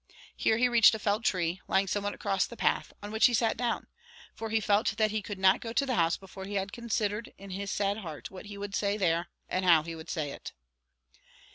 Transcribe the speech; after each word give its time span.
Here 0.35 0.57
he 0.57 0.67
reached 0.67 0.95
a 0.95 0.97
felled 0.97 1.23
tree, 1.23 1.61
lying 1.67 1.85
somewhat 1.85 2.15
across 2.15 2.47
the 2.47 2.57
path, 2.57 2.91
on 3.03 3.11
which 3.11 3.27
he 3.27 3.35
sat 3.35 3.55
down; 3.55 3.85
for 4.33 4.49
he 4.49 4.59
felt 4.59 4.97
that 4.97 5.11
he 5.11 5.21
could 5.21 5.37
not 5.37 5.61
go 5.61 5.73
to 5.73 5.85
the 5.85 5.93
house 5.93 6.17
before 6.17 6.45
he 6.45 6.55
had 6.55 6.71
considered, 6.71 7.31
in 7.37 7.51
his 7.51 7.69
sad 7.69 7.97
heart, 7.99 8.31
what 8.31 8.47
he 8.47 8.57
would 8.57 8.73
say 8.73 8.97
there, 8.97 9.27
and 9.47 9.63
how 9.63 9.83
he 9.83 9.93
would 9.93 10.09
say 10.09 10.31
it. 10.31 10.53